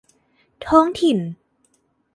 [0.67, 1.17] ท้องถิ่น